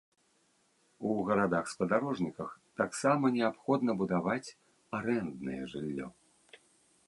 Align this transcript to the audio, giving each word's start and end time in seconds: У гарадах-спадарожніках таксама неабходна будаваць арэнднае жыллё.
У 1.09 1.17
гарадах-спадарожніках 1.27 2.49
таксама 2.83 3.25
неабходна 3.37 3.91
будаваць 4.03 4.53
арэнднае 5.01 5.61
жыллё. 5.75 6.07